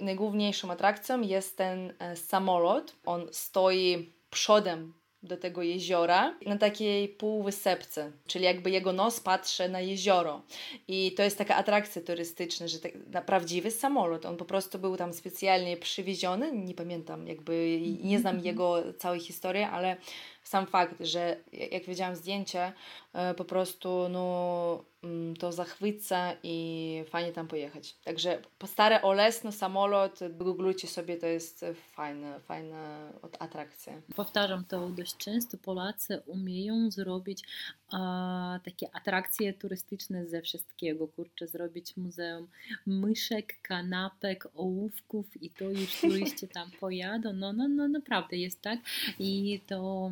[0.00, 2.96] najgłówniejszą atrakcją jest ten samolot.
[3.06, 9.80] On stoi przodem do tego jeziora na takiej półwysepce, czyli jakby jego nos patrzy na
[9.80, 10.42] jezioro.
[10.88, 12.92] I to jest taka atrakcja turystyczna, że tak,
[13.26, 14.26] prawdziwy samolot.
[14.26, 16.52] On po prostu był tam specjalnie przywieziony.
[16.52, 19.96] Nie pamiętam, jakby nie znam jego całej historii, ale
[20.42, 22.72] sam fakt, że jak widziałam zdjęcie,
[23.12, 27.94] e, po prostu no, mm, to zachwyca i fajnie tam pojechać.
[28.04, 33.92] Także stare Olesno, samolot, googlujcie sobie, to jest fajna, fajna atrakcja.
[34.16, 37.44] Powtarzam to dość często, Polacy umieją zrobić
[37.92, 41.08] a, takie atrakcje turystyczne ze wszystkiego.
[41.08, 42.48] Kurczę, zrobić muzeum
[42.86, 47.32] myszek, kanapek, ołówków i to już turyści tam pojadą.
[47.32, 48.78] No, no, no naprawdę jest tak.
[49.18, 50.10] I to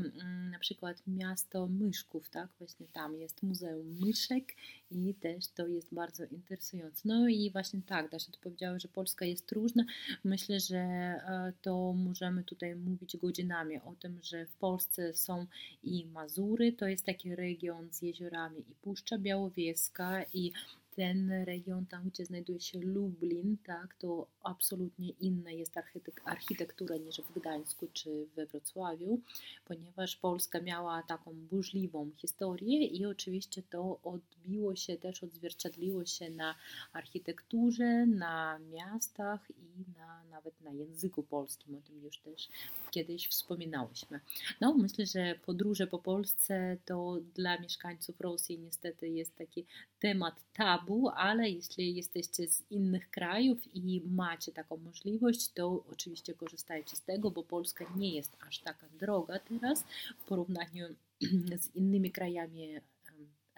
[0.51, 2.49] na przykład miasto Myszków, tak?
[2.59, 4.55] Właśnie tam jest muzeum myszek
[4.91, 7.03] i też to jest bardzo interesujące.
[7.05, 9.85] No i właśnie tak, Dasza, ty powiedziała, że Polska jest różna.
[10.25, 15.47] Myślę, że e, to możemy tutaj mówić godzinami o tym, że w Polsce są
[15.85, 20.53] i Mazury, to jest taki region z jeziorami i Puszcza Białowieska i
[20.99, 27.21] ten region, tam gdzie znajduje się Lublin, tak, to absolutnie inna jest architek- architektura niż
[27.21, 29.21] w Gdańsku czy we Wrocławiu,
[29.65, 36.55] ponieważ Polska miała taką burzliwą historię i oczywiście to odbiło się też, odzwierciedliło się na
[36.93, 42.49] architekturze, na miastach i na, nawet na języku polskim, o tym już też
[42.91, 44.21] kiedyś wspominałyśmy.
[44.61, 49.67] No, myślę, że podróże po Polsce to dla mieszkańców Rosji niestety jest taki
[50.01, 56.97] temat tabu, ale jeśli jesteście z innych krajów i macie taką możliwość, to oczywiście korzystajcie
[56.97, 59.85] z tego, bo Polska nie jest aż taka droga teraz
[60.19, 60.87] w porównaniu
[61.63, 62.81] z innymi krajami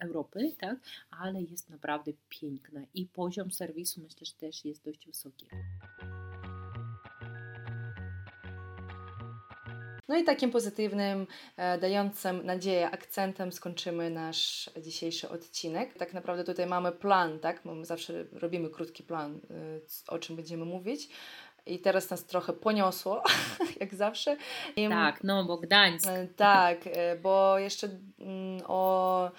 [0.01, 0.79] Europy, tak?
[1.11, 5.47] ale jest naprawdę piękna i poziom serwisu myślę, że też jest dość wysoki.
[10.11, 15.95] No i takim pozytywnym, e, dającym nadzieję akcentem skończymy nasz dzisiejszy odcinek.
[15.95, 17.65] Tak naprawdę tutaj mamy plan, tak?
[17.65, 21.09] My zawsze robimy krótki plan, e, o czym będziemy mówić.
[21.67, 23.23] I teraz nas trochę poniosło,
[23.81, 24.37] jak zawsze.
[24.77, 26.09] I, Tak, no bo Gdańsk.
[26.09, 26.79] e, Tak,
[27.23, 27.89] bo jeszcze
[28.19, 29.31] mm, o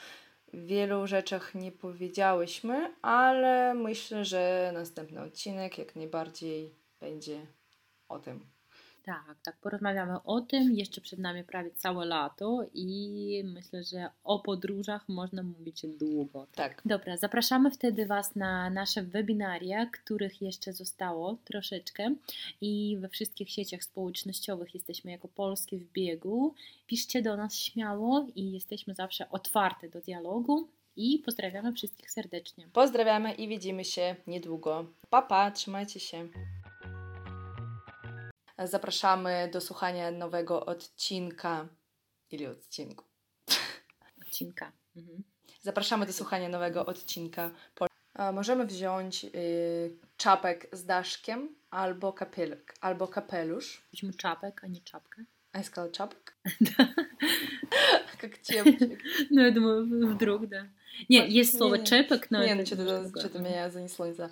[0.53, 7.47] wielu rzeczach nie powiedziałyśmy, ale myślę, że następny odcinek jak najbardziej będzie
[8.09, 8.60] o tym.
[9.03, 10.75] Tak, tak, porozmawiamy o tym.
[10.75, 16.47] Jeszcze przed nami prawie całe lato i myślę, że o podróżach można mówić długo.
[16.55, 16.81] Tak.
[16.85, 22.15] Dobra, zapraszamy wtedy Was na nasze webinaria, których jeszcze zostało troszeczkę
[22.61, 26.53] i we wszystkich sieciach społecznościowych jesteśmy jako Polskie w biegu.
[26.87, 32.67] Piszcie do nas śmiało i jesteśmy zawsze otwarte do dialogu i pozdrawiamy wszystkich serdecznie.
[32.73, 34.85] Pozdrawiamy i widzimy się niedługo.
[35.09, 36.27] Pa, pa, trzymajcie się.
[38.64, 41.68] Zapraszamy do słuchania nowego odcinka.
[42.30, 43.04] Ili odcinku?
[44.26, 44.72] Odcinka.
[44.96, 45.22] Mhm.
[45.62, 47.50] Zapraszamy do słuchania nowego odcinka.
[48.14, 49.28] A Możemy wziąć y,
[50.16, 53.82] czapek z daszkiem albo, kapelek, albo kapelusz.
[53.92, 55.24] Weźmy czapek, a nie czapkę.
[55.52, 56.36] A я сказала czapek?
[58.20, 59.00] Как темчик.
[59.30, 60.66] Ну, я думаю, вдруг, да.
[61.08, 63.50] Не, есть слово Не, чепок, но Не, это ну что-то, немножко что-то другое.
[63.52, 64.30] меня занесло, не знаю.